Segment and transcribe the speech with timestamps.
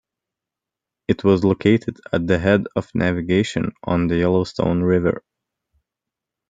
[1.07, 5.23] It was located at the head of navigation on the Yellowstone River.